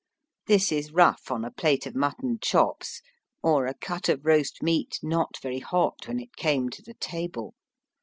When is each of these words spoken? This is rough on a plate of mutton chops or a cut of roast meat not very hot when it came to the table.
This 0.47 0.71
is 0.71 0.91
rough 0.91 1.29
on 1.29 1.45
a 1.45 1.51
plate 1.51 1.85
of 1.85 1.93
mutton 1.93 2.39
chops 2.41 3.03
or 3.43 3.67
a 3.67 3.75
cut 3.75 4.09
of 4.09 4.25
roast 4.25 4.63
meat 4.63 4.97
not 5.03 5.37
very 5.43 5.59
hot 5.59 6.07
when 6.07 6.19
it 6.19 6.35
came 6.35 6.71
to 6.71 6.81
the 6.81 6.95
table. 6.95 7.53